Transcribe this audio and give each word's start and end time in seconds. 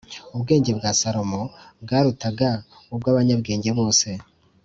Ubwenge 0.35 0.71
bwa 0.77 0.91
Salomo 0.99 1.41
bwarutaga 1.83 2.49
ubw’abanyabwenge 2.93 3.69
bose 3.79 4.07